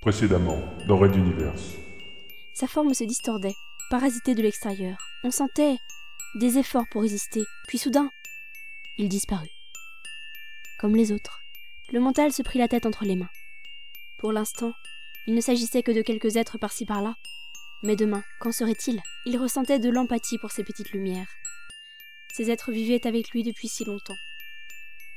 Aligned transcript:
Précédemment, 0.00 0.58
dans 0.88 0.96
Red 0.96 1.14
Universe. 1.14 1.76
Sa 2.54 2.66
forme 2.66 2.94
se 2.94 3.04
distordait, 3.04 3.54
parasitée 3.90 4.34
de 4.34 4.40
l'extérieur. 4.40 4.96
On 5.24 5.30
sentait 5.30 5.76
des 6.36 6.56
efforts 6.56 6.86
pour 6.90 7.02
résister, 7.02 7.42
puis 7.68 7.76
soudain, 7.76 8.10
il 8.96 9.10
disparut. 9.10 9.50
Comme 10.78 10.96
les 10.96 11.12
autres, 11.12 11.42
le 11.92 12.00
mental 12.00 12.32
se 12.32 12.40
prit 12.40 12.58
la 12.58 12.66
tête 12.66 12.86
entre 12.86 13.04
les 13.04 13.14
mains. 13.14 13.28
Pour 14.18 14.32
l'instant, 14.32 14.72
il 15.26 15.34
ne 15.34 15.40
s'agissait 15.42 15.82
que 15.82 15.92
de 15.92 16.00
quelques 16.00 16.36
êtres 16.36 16.56
par-ci 16.56 16.86
par-là. 16.86 17.14
Mais 17.82 17.94
demain, 17.94 18.24
qu'en 18.40 18.52
serait-il? 18.52 19.02
Il 19.26 19.36
ressentait 19.36 19.80
de 19.80 19.90
l'empathie 19.90 20.38
pour 20.38 20.50
ces 20.50 20.64
petites 20.64 20.92
lumières. 20.92 21.28
Ces 22.32 22.50
êtres 22.50 22.72
vivaient 22.72 23.06
avec 23.06 23.32
lui 23.32 23.42
depuis 23.42 23.68
si 23.68 23.84
longtemps. 23.84 24.16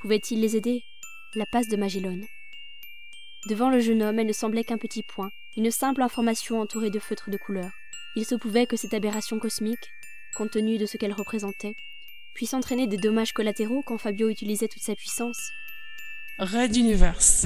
Pouvait-il 0.01 0.41
les 0.41 0.57
aider? 0.57 0.83
La 1.35 1.45
passe 1.45 1.69
de 1.69 1.77
Magellone. 1.77 2.25
Devant 3.45 3.69
le 3.69 3.81
jeune 3.81 4.01
homme, 4.01 4.19
elle 4.19 4.27
ne 4.27 4.33
semblait 4.33 4.63
qu'un 4.63 4.77
petit 4.77 5.03
point, 5.03 5.29
une 5.57 5.69
simple 5.69 6.01
information 6.01 6.61
entourée 6.61 6.89
de 6.89 6.99
feutres 6.99 7.29
de 7.29 7.37
couleur. 7.37 7.71
Il 8.15 8.25
se 8.25 8.35
pouvait 8.35 8.67
que 8.67 8.77
cette 8.77 8.93
aberration 8.93 9.37
cosmique, 9.37 9.91
compte 10.37 10.51
tenu 10.51 10.77
de 10.77 10.85
ce 10.85 10.95
qu'elle 10.95 11.11
représentait, 11.11 11.75
puisse 12.33 12.53
entraîner 12.53 12.87
des 12.87 12.95
dommages 12.95 13.33
collatéraux 13.33 13.83
quand 13.85 13.97
Fabio 13.97 14.29
utilisait 14.29 14.69
toute 14.69 14.81
sa 14.81 14.95
puissance. 14.95 15.51
Red 16.39 16.77
Universe. 16.77 17.45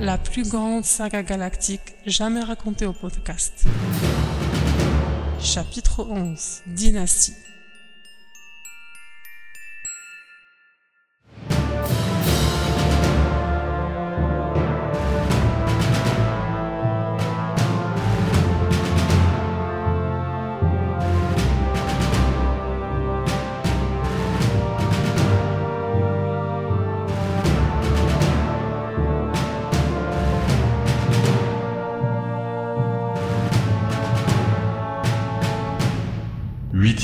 La 0.00 0.18
plus 0.18 0.48
grande 0.48 0.84
saga 0.84 1.22
galactique 1.22 1.94
jamais 2.04 2.42
racontée 2.42 2.86
au 2.86 2.92
podcast. 2.92 3.66
Chapitre 5.40 6.04
11. 6.04 6.62
Dynastie. 6.66 7.34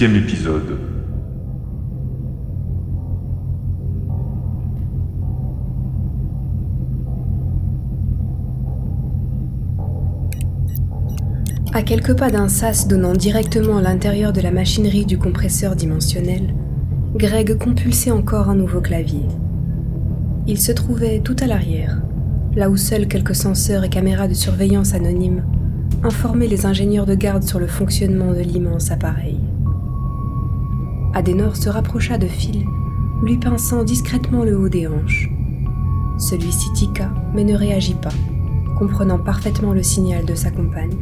Épisode. 0.02 0.76
À 11.72 11.82
quelques 11.82 12.18
pas 12.18 12.30
d'un 12.30 12.48
sas 12.48 12.88
donnant 12.88 13.12
directement 13.12 13.76
à 13.76 13.82
l'intérieur 13.82 14.32
de 14.32 14.40
la 14.40 14.50
machinerie 14.50 15.06
du 15.06 15.16
compresseur 15.16 15.76
dimensionnel, 15.76 16.52
Greg 17.14 17.56
compulsait 17.56 18.10
encore 18.10 18.48
un 18.48 18.56
nouveau 18.56 18.80
clavier. 18.80 19.22
Il 20.48 20.58
se 20.58 20.72
trouvait 20.72 21.20
tout 21.20 21.36
à 21.40 21.46
l'arrière, 21.46 22.02
là 22.56 22.68
où 22.68 22.76
seuls 22.76 23.06
quelques 23.06 23.36
senseurs 23.36 23.84
et 23.84 23.90
caméras 23.90 24.26
de 24.26 24.34
surveillance 24.34 24.92
anonymes 24.92 25.44
informaient 26.02 26.48
les 26.48 26.66
ingénieurs 26.66 27.06
de 27.06 27.14
garde 27.14 27.44
sur 27.44 27.60
le 27.60 27.68
fonctionnement 27.68 28.32
de 28.32 28.40
l'immense 28.40 28.90
appareil. 28.90 29.38
Adenor 31.14 31.56
se 31.56 31.68
rapprocha 31.68 32.18
de 32.18 32.26
Phil, 32.26 32.66
lui 33.22 33.36
pinçant 33.36 33.84
discrètement 33.84 34.42
le 34.42 34.58
haut 34.58 34.68
des 34.68 34.88
hanches. 34.88 35.30
Celui-ci 36.18 36.72
tiqua, 36.72 37.08
mais 37.34 37.44
ne 37.44 37.54
réagit 37.54 37.94
pas, 37.94 38.12
comprenant 38.78 39.18
parfaitement 39.18 39.72
le 39.72 39.82
signal 39.84 40.24
de 40.24 40.34
sa 40.34 40.50
compagne. 40.50 40.96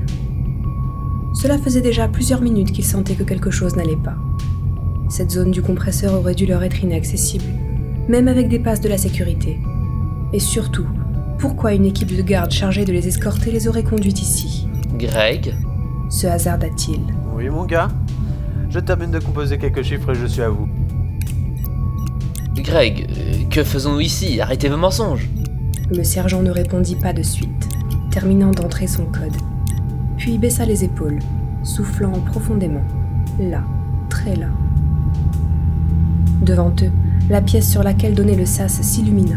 Cela 1.34 1.56
faisait 1.56 1.80
déjà 1.80 2.08
plusieurs 2.08 2.42
minutes 2.42 2.72
qu'il 2.72 2.84
sentait 2.84 3.14
que 3.14 3.22
quelque 3.22 3.50
chose 3.50 3.74
n'allait 3.74 3.96
pas. 3.96 4.16
Cette 5.08 5.30
zone 5.30 5.50
du 5.50 5.62
compresseur 5.62 6.12
aurait 6.12 6.34
dû 6.34 6.44
leur 6.44 6.62
être 6.62 6.84
inaccessible, 6.84 7.44
même 8.06 8.29
avec 8.29 8.48
des 8.48 8.58
passes 8.58 8.83
de 8.83 8.90
la 8.90 8.98
sécurité. 8.98 9.58
Et 10.34 10.40
surtout, 10.40 10.86
pourquoi 11.39 11.73
une 11.73 11.86
équipe 11.86 12.14
de 12.14 12.23
garde 12.23 12.50
chargée 12.50 12.84
de 12.84 12.92
les 12.92 13.08
escorter 13.08 13.50
les 13.50 13.67
aurait 13.67 13.83
conduits 13.83 14.12
ici? 14.12 14.68
Greg? 14.98 15.55
Se 16.11 16.27
hasarda-t-il. 16.27 17.00
Oui, 17.34 17.48
mon 17.48 17.64
gars? 17.64 17.89
Je 18.72 18.78
termine 18.78 19.10
de 19.10 19.18
composer 19.18 19.58
quelques 19.58 19.83
chiffres 19.83 20.12
et 20.12 20.14
je 20.14 20.24
suis 20.24 20.40
à 20.40 20.48
vous. 20.48 20.66
Greg, 22.56 23.06
euh, 23.10 23.44
que 23.50 23.62
faisons-nous 23.64 24.00
ici? 24.00 24.40
Arrêtez 24.40 24.70
vos 24.70 24.78
mensonges 24.78 25.28
Le 25.90 26.02
sergent 26.02 26.40
ne 26.40 26.50
répondit 26.50 26.96
pas 26.96 27.12
de 27.12 27.22
suite, 27.22 27.68
terminant 28.11 28.50
d'entrer 28.50 28.86
son 28.86 29.05
code. 29.05 29.36
Puis 30.16 30.38
baissa 30.38 30.64
les 30.64 30.84
épaules, 30.84 31.18
soufflant 31.62 32.12
profondément. 32.12 32.84
Là, 33.38 33.62
très 34.08 34.36
là. 34.36 34.46
Devant 36.40 36.72
eux, 36.82 36.92
la 37.28 37.42
pièce 37.42 37.70
sur 37.70 37.82
laquelle 37.82 38.14
donnait 38.14 38.36
le 38.36 38.46
sas 38.46 38.80
s'illumina. 38.80 39.36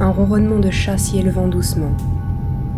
Un 0.00 0.10
ronronnement 0.10 0.58
de 0.58 0.70
chat 0.70 0.98
s'y 0.98 1.18
élevant 1.18 1.48
doucement. 1.48 1.96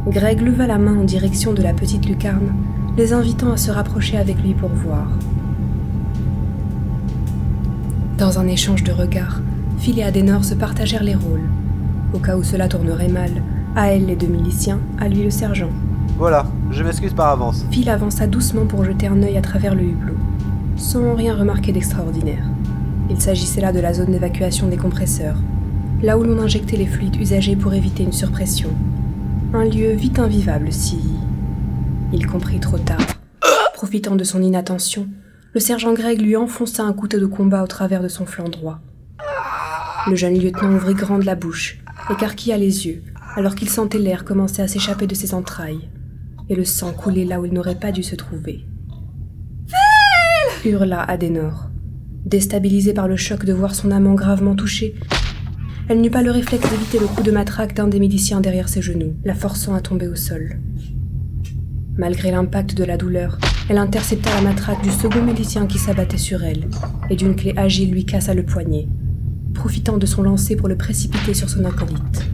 Greg 0.07 0.43
leva 0.43 0.69
la 0.69 0.79
main 0.79 0.97
en 0.97 1.05
direction 1.05 1.53
de 1.55 1.63
la 1.63 1.73
petite 1.73 2.07
lucarne, 2.07 2.55
les 2.97 3.13
invitant 3.13 3.51
à 3.51 3.57
se 3.57 3.73
rapprocher 3.73 4.17
avec 4.17 4.41
lui 4.41 4.55
pour 4.55 4.69
voir. 4.69 5.09
Dans 8.19 8.39
un 8.39 8.49
échange 8.49 8.83
de 8.83 8.93
regards, 8.93 9.43
Phil 9.79 9.99
et 9.99 10.03
Adenor 10.03 10.43
se 10.43 10.55
partagèrent 10.55 11.03
les 11.03 11.15
rôles. 11.15 11.45
Au 12.15 12.19
cas 12.19 12.39
où 12.39 12.43
cela 12.43 12.67
tournerait 12.67 13.09
mal, 13.09 13.31
à 13.75 13.93
elle 13.93 14.07
les 14.07 14.17
deux 14.17 14.27
miliciens, 14.27 14.81
à 14.99 15.07
lui 15.07 15.23
le 15.23 15.29
sergent. 15.29 15.69
Voilà, 16.17 16.47
je 16.71 16.83
m'excuse 16.83 17.13
par 17.13 17.29
avance. 17.29 17.67
Phil 17.71 17.91
avança 17.91 18.27
doucement 18.27 18.65
pour 18.65 18.87
jeter 18.87 19.07
un 19.07 19.23
œil 19.23 19.37
à 19.37 19.43
travers 19.43 19.75
le 19.75 19.83
hublot, 19.83 20.17
sans 20.77 21.15
rien 21.15 21.37
remarquer 21.37 21.73
d'extraordinaire. 21.73 22.45
Il 23.11 23.21
s'agissait 23.21 23.61
là 23.61 23.71
de 23.71 23.81
la 23.81 23.93
zone 23.93 24.13
d'évacuation 24.13 24.69
des 24.69 24.79
compresseurs, 24.79 25.37
là 26.03 26.17
où 26.17 26.25
l'on 26.25 26.41
injectait 26.41 26.79
les 26.79 26.87
fluides 26.87 27.21
usagés 27.21 27.55
pour 27.55 27.75
éviter 27.75 28.03
une 28.03 28.13
surpression. 28.13 28.71
Un 29.53 29.65
lieu 29.65 29.93
vite 29.93 30.19
invivable 30.19 30.73
si... 30.73 31.01
Il 32.15 32.27
comprit 32.27 32.61
trop 32.61 32.79
tard. 32.79 33.07
Profitant 33.75 34.17
de 34.17 34.25
son 34.25 34.41
inattention, 34.41 35.07
le 35.57 35.61
sergent 35.61 35.95
Greg 35.95 36.21
lui 36.21 36.37
enfonça 36.37 36.83
un 36.83 36.93
couteau 36.93 37.19
de 37.19 37.25
combat 37.25 37.63
au 37.63 37.67
travers 37.67 38.03
de 38.03 38.09
son 38.09 38.27
flanc 38.27 38.51
droit. 38.51 38.79
Le 40.07 40.15
jeune 40.15 40.39
lieutenant 40.39 40.75
ouvrit 40.75 40.93
grande 40.93 41.25
la 41.25 41.35
bouche, 41.35 41.79
écarquilla 42.11 42.59
les 42.59 42.87
yeux, 42.87 43.03
alors 43.37 43.55
qu'il 43.55 43.71
sentait 43.71 43.99
l'air 43.99 44.27
commencer 44.27 44.61
à 44.61 44.69
s'échapper 44.69 45.07
de 45.07 45.15
ses 45.15 45.33
entrailles, 45.33 45.89
et 46.51 46.55
le 46.57 46.67
sang 46.67 46.93
couler 46.93 47.25
là 47.25 47.41
où 47.41 47.47
il 47.47 47.55
n'aurait 47.55 47.81
pas 47.81 47.91
dû 47.91 48.03
se 48.03 48.15
trouver. 48.15 48.67
hurla 50.67 51.01
Adenor. 51.01 51.71
Déstabilisée 52.27 52.93
par 52.93 53.09
le 53.09 53.17
choc 53.17 53.47
de 53.47 53.55
voir 53.55 53.75
son 53.75 53.91
amant 53.93 54.13
gravement 54.13 54.57
touché, 54.57 54.95
elle 55.89 56.03
n'eut 56.03 56.11
pas 56.11 56.23
le 56.23 56.33
réflexe 56.33 56.69
d'éviter 56.69 56.99
le 56.99 57.07
coup 57.07 57.23
de 57.23 57.31
matraque 57.31 57.73
d'un 57.73 57.89
des 57.89 57.99
miliciens 57.99 58.43
derrière 58.43 58.69
ses 58.69 58.83
genoux, 58.83 59.17
la 59.25 59.35
forçant 59.35 59.75
à 59.75 59.81
tomber 59.81 60.07
au 60.07 60.17
sol. 60.17 60.61
Malgré 61.99 62.31
l'impact 62.31 62.75
de 62.75 62.85
la 62.85 62.99
douleur, 62.99 63.39
elle 63.71 63.79
intercepta 63.79 64.29
la 64.35 64.43
matraque 64.43 64.83
du 64.83 64.91
second 64.91 65.23
milicien 65.23 65.67
qui 65.67 65.79
s'abattait 65.79 66.19
sur 66.19 66.45
elle, 66.45 66.69
et 67.09 67.17
d'une 67.17 67.35
clé 67.35 67.55
agile 67.57 67.91
lui 67.91 68.05
cassa 68.05 68.35
le 68.35 68.45
poignet, 68.45 68.87
profitant 69.55 69.97
de 69.97 70.05
son 70.05 70.23
lancer 70.23 70.57
pour 70.57 70.69
le 70.69 70.77
précipiter 70.77 71.33
sur 71.33 71.49
son 71.49 71.65
acolyte. 71.65 72.27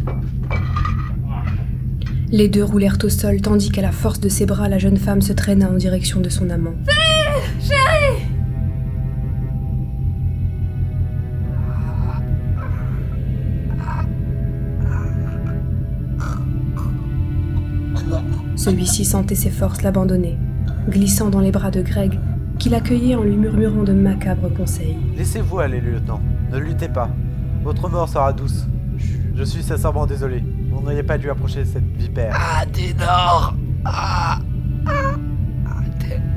Les 2.30 2.48
deux 2.48 2.64
roulèrent 2.64 2.98
au 3.04 3.08
sol 3.08 3.40
tandis 3.40 3.70
qu'à 3.70 3.82
la 3.82 3.92
force 3.92 4.18
de 4.18 4.28
ses 4.28 4.46
bras, 4.46 4.68
la 4.68 4.78
jeune 4.78 4.96
femme 4.96 5.22
se 5.22 5.32
traîna 5.32 5.70
en 5.70 5.74
direction 5.74 6.20
de 6.20 6.28
son 6.28 6.50
amant. 6.50 6.74
Celui-ci 18.62 19.04
sentait 19.04 19.34
ses 19.34 19.50
forces 19.50 19.82
l'abandonner, 19.82 20.38
glissant 20.88 21.30
dans 21.30 21.40
les 21.40 21.50
bras 21.50 21.72
de 21.72 21.82
Greg, 21.82 22.16
qui 22.60 22.68
l'accueillait 22.68 23.16
en 23.16 23.24
lui 23.24 23.36
murmurant 23.36 23.82
de 23.82 23.92
macabres 23.92 24.54
conseils. 24.54 24.96
Laissez-vous 25.16 25.58
aller, 25.58 25.80
lieutenant. 25.80 26.20
Ne 26.52 26.58
luttez 26.58 26.86
pas. 26.86 27.08
Votre 27.64 27.88
mort 27.88 28.08
sera 28.08 28.32
douce. 28.32 28.68
Je 29.34 29.42
suis 29.42 29.64
sincèrement 29.64 30.06
désolé. 30.06 30.44
Vous 30.70 30.80
n'auriez 30.80 31.02
pas 31.02 31.18
dû 31.18 31.28
approcher 31.28 31.64
cette 31.64 31.82
vipère. 31.96 32.38
Adenor 32.60 33.56
Ah 33.84 34.38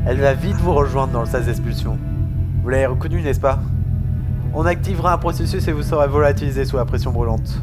Elle 0.08 0.20
va 0.20 0.34
vite 0.34 0.58
vous 0.58 0.74
rejoindre 0.74 1.14
dans 1.14 1.22
le 1.22 1.28
sas 1.28 1.46
d'expulsion. 1.46 1.96
Vous 2.64 2.70
l'avez 2.70 2.88
reconnu, 2.88 3.22
n'est-ce 3.22 3.40
pas? 3.40 3.60
On 4.56 4.66
activera 4.66 5.14
un 5.14 5.20
processus 5.20 5.68
et 5.68 5.72
vous 5.72 5.84
serez 5.84 6.08
volatilisé 6.08 6.66
sous 6.66 6.78
la 6.78 6.86
pression 6.86 7.12
brûlante. 7.12 7.62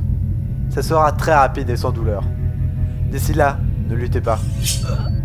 Ça 0.68 0.82
sera 0.82 1.10
très 1.10 1.34
rapide 1.34 1.68
et 1.68 1.76
sans 1.76 1.90
douleur. 1.90 2.22
D'ici 3.10 3.34
là, 3.34 3.58
ne 3.92 3.96
luttez 3.96 4.20
pas. 4.20 4.40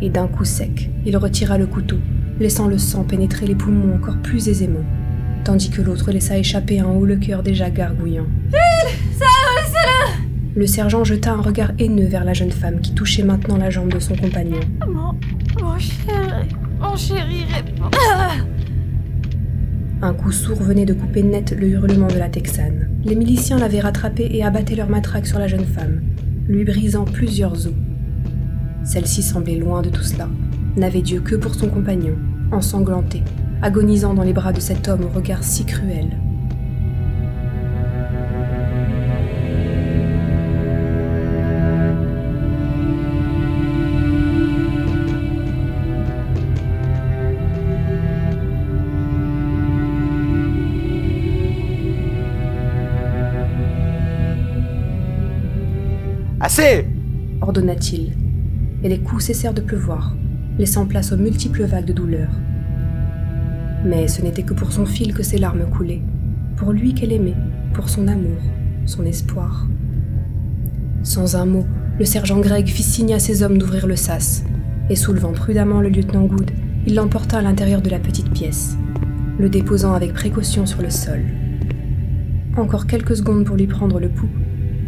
Et 0.02 0.10
d'un 0.10 0.28
coup 0.28 0.46
sec, 0.46 0.90
il 1.06 1.18
retira 1.18 1.58
le 1.58 1.68
couteau, 1.68 1.98
laissant 2.40 2.68
le 2.68 2.78
sang 2.78 3.04
pénétrer 3.04 3.48
les 3.48 3.56
poumons 3.56 3.96
encore 3.96 4.18
plus 4.18 4.50
aisément, 4.50 4.84
tandis 5.44 5.70
que 5.70 5.82
l'autre 5.82 6.12
laissa 6.12 6.38
échapper 6.38 6.80
un 6.80 6.88
haut 6.88 7.06
le 7.06 7.16
cœur 7.16 7.44
déjà 7.44 7.70
gargouillant. 7.70 8.28
Le 10.56 10.66
sergent 10.66 11.04
jeta 11.04 11.34
un 11.34 11.42
regard 11.42 11.72
haineux 11.78 12.08
vers 12.08 12.24
la 12.24 12.34
jeune 12.34 12.52
femme 12.52 12.80
qui 12.82 12.94
touchait 12.94 13.24
maintenant 13.24 13.58
la 13.58 13.70
jambe 13.70 13.94
de 13.94 14.00
son 14.00 14.16
compagnon. 14.16 14.60
Mon, 14.88 15.14
mon 15.62 15.78
chéri, 15.78 16.50
mon 16.80 16.96
chéri, 16.96 17.46
réponds. 17.54 17.92
Un 20.02 20.14
coup 20.14 20.32
sourd 20.32 20.62
venait 20.62 20.86
de 20.86 20.94
couper 20.94 21.24
net 21.24 21.56
le 21.58 21.68
hurlement 21.68 22.08
de 22.08 22.18
la 22.18 22.30
Texane. 22.30 22.90
Les 23.06 23.16
miliciens 23.16 23.60
l'avaient 23.60 23.80
rattrapée 23.80 24.30
et 24.32 24.44
abattaient 24.44 24.76
leur 24.76 24.90
matraque 24.90 25.28
sur 25.28 25.40
la 25.40 25.48
jeune 25.48 25.66
femme, 25.66 26.02
lui 26.48 26.64
brisant 26.66 27.06
plusieurs 27.06 27.68
os. 27.68 27.74
Celle-ci 28.88 29.22
semblait 29.22 29.58
loin 29.58 29.82
de 29.82 29.90
tout 29.90 30.02
cela, 30.02 30.30
n'avait 30.78 31.02
Dieu 31.02 31.20
que 31.20 31.36
pour 31.36 31.54
son 31.54 31.68
compagnon, 31.68 32.16
ensanglanté, 32.54 33.22
agonisant 33.62 34.14
dans 34.14 34.24
les 34.24 34.32
bras 34.32 34.54
de 34.54 34.62
cet 34.62 34.88
homme 34.88 35.04
au 35.04 35.10
regard 35.10 35.44
si 35.44 35.66
cruel. 35.66 36.18
Assez 56.40 56.88
ordonna-t-il, 57.42 58.17
les 58.88 59.00
coups 59.00 59.26
cessèrent 59.26 59.54
de 59.54 59.62
pleuvoir, 59.62 60.16
laissant 60.58 60.86
place 60.86 61.12
aux 61.12 61.18
multiples 61.18 61.64
vagues 61.64 61.86
de 61.86 61.94
douleur. 61.94 62.30
Mais 63.86 64.08
ce 64.08 64.22
n'était 64.22 64.44
que 64.44 64.54
pour 64.54 64.72
son 64.72 64.86
fil 64.86 65.14
que 65.14 65.24
ses 65.24 65.38
larmes 65.38 65.70
coulaient, 65.70 66.02
pour 66.56 66.72
lui 66.72 66.94
qu'elle 66.94 67.12
aimait, 67.12 67.36
pour 67.74 67.90
son 67.90 68.08
amour, 68.08 68.38
son 68.86 69.06
espoir. 69.06 69.68
Sans 71.04 71.36
un 71.36 71.46
mot, 71.46 71.66
le 72.00 72.06
sergent 72.06 72.40
Greg 72.40 72.68
fit 72.68 72.84
signe 72.84 73.14
à 73.14 73.20
ses 73.20 73.44
hommes 73.44 73.58
d'ouvrir 73.58 73.88
le 73.88 73.96
sas, 73.96 74.44
et 74.90 74.96
soulevant 74.96 75.32
prudemment 75.32 75.82
le 75.82 75.90
lieutenant 75.90 76.26
Good, 76.26 76.52
il 76.86 76.96
l'emporta 76.96 77.40
à 77.40 77.42
l'intérieur 77.42 77.82
de 77.82 77.90
la 77.90 78.00
petite 78.00 78.32
pièce, 78.32 78.78
le 79.38 79.50
déposant 79.50 79.94
avec 79.94 80.14
précaution 80.14 80.66
sur 80.66 80.82
le 80.82 80.90
sol. 80.90 81.22
Encore 82.56 82.88
quelques 82.88 83.18
secondes 83.18 83.46
pour 83.46 83.56
lui 83.56 83.68
prendre 83.68 84.00
le 84.00 84.10
pouls, 84.10 84.30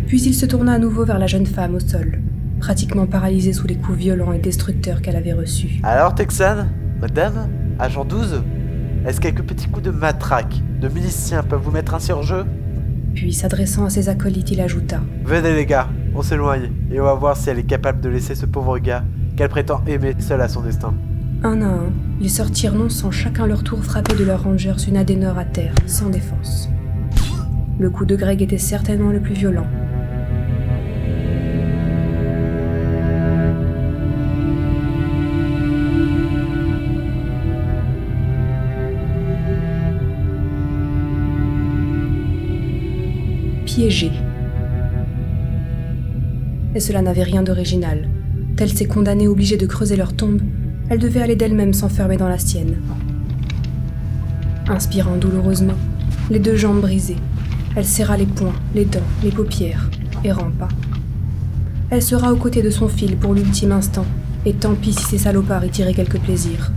puis 0.07 0.21
il 0.21 0.33
se 0.33 0.45
tourna 0.45 0.73
à 0.73 0.79
nouveau 0.79 1.05
vers 1.05 1.19
la 1.19 1.27
jeune 1.27 1.45
femme 1.45 1.75
au 1.75 1.79
sol, 1.79 2.19
pratiquement 2.59 3.05
paralysée 3.05 3.53
sous 3.53 3.67
les 3.67 3.75
coups 3.75 3.97
violents 3.97 4.31
et 4.33 4.39
destructeurs 4.39 5.01
qu'elle 5.01 5.15
avait 5.15 5.33
reçus. 5.33 5.79
Alors, 5.83 6.13
Texan 6.13 6.67
Madame 7.01 7.49
Agent 7.79 8.05
12 8.05 8.43
Est-ce 9.05 9.21
quelques 9.21 9.43
petits 9.43 9.67
coups 9.67 9.85
de 9.85 9.91
matraque, 9.91 10.61
de 10.81 10.87
miliciens 10.87 11.43
peuvent 11.43 11.61
vous 11.61 11.71
mettre 11.71 11.93
ainsi 11.93 12.11
hors 12.11 12.23
jeu? 12.23 12.45
Puis, 13.15 13.33
s'adressant 13.33 13.85
à 13.85 13.89
ses 13.89 14.09
acolytes, 14.09 14.51
il 14.51 14.61
ajouta 14.61 15.01
Venez 15.25 15.55
les 15.55 15.65
gars, 15.65 15.87
on 16.13 16.21
s'éloigne, 16.21 16.71
et 16.91 16.99
on 16.99 17.05
va 17.05 17.13
voir 17.13 17.37
si 17.37 17.49
elle 17.49 17.59
est 17.59 17.63
capable 17.63 18.01
de 18.01 18.09
laisser 18.09 18.35
ce 18.35 18.45
pauvre 18.45 18.77
gars 18.79 19.03
qu'elle 19.35 19.49
prétend 19.49 19.81
aimer 19.87 20.13
seul 20.19 20.41
à 20.41 20.47
son 20.47 20.61
destin. 20.61 20.93
Un 21.43 21.61
à 21.61 21.67
un, 21.67 21.93
ils 22.19 22.29
sortirent 22.29 22.75
non 22.75 22.89
sans 22.89 23.11
chacun 23.11 23.47
leur 23.47 23.63
tour 23.63 23.83
frapper 23.83 24.15
de 24.15 24.25
leurs 24.25 24.43
rangers 24.43 24.73
une 24.87 24.97
Adenor 24.97 25.37
à 25.37 25.45
terre, 25.45 25.73
sans 25.85 26.09
défense. 26.09 26.69
Le 27.79 27.89
coup 27.89 28.05
de 28.05 28.17
Greg 28.17 28.41
était 28.41 28.57
certainement 28.57 29.11
le 29.11 29.21
plus 29.21 29.35
violent, 29.35 29.67
Et 46.75 46.79
cela 46.79 47.01
n'avait 47.01 47.23
rien 47.23 47.43
d'original. 47.43 48.09
Telles 48.57 48.73
ces 48.73 48.85
condamnées 48.85 49.29
obligées 49.29 49.55
de 49.55 49.65
creuser 49.65 49.95
leur 49.95 50.13
tombe, 50.13 50.41
elles 50.89 50.99
devaient 50.99 51.21
aller 51.21 51.37
d'elles-mêmes 51.37 51.73
s'enfermer 51.73 52.17
dans 52.17 52.27
la 52.27 52.39
sienne. 52.39 52.81
Inspirant 54.67 55.15
douloureusement, 55.15 55.77
les 56.29 56.39
deux 56.39 56.57
jambes 56.57 56.81
brisées, 56.81 57.15
elle 57.77 57.85
serra 57.85 58.17
les 58.17 58.25
poings, 58.25 58.55
les 58.75 58.83
dents, 58.83 58.99
les 59.23 59.31
paupières, 59.31 59.89
et 60.25 60.31
rampa. 60.33 60.67
Elle 61.89 62.01
sera 62.03 62.33
aux 62.33 62.37
côtés 62.37 62.61
de 62.61 62.69
son 62.69 62.89
fil 62.89 63.15
pour 63.15 63.33
l'ultime 63.33 63.71
instant, 63.71 64.05
et 64.45 64.53
tant 64.53 64.75
pis 64.75 64.91
si 64.91 65.03
ces 65.03 65.19
salopards 65.19 65.63
y 65.63 65.69
tiraient 65.69 65.93
quelque 65.93 66.17
plaisir. 66.17 66.73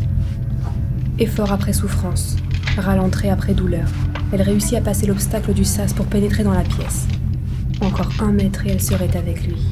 Effort 1.18 1.52
après 1.52 1.72
souffrance, 1.72 2.36
ralentrée 2.76 3.28
après 3.28 3.54
douleur, 3.54 3.88
elle 4.32 4.42
réussit 4.42 4.74
à 4.74 4.80
passer 4.80 5.06
l'obstacle 5.06 5.52
du 5.52 5.64
sas 5.64 5.92
pour 5.92 6.06
pénétrer 6.06 6.42
dans 6.42 6.54
la 6.54 6.62
pièce. 6.62 7.06
Encore 7.82 8.10
un 8.20 8.32
mètre 8.32 8.66
et 8.66 8.70
elle 8.70 8.82
serait 8.82 9.16
avec 9.16 9.46
lui. 9.46 9.71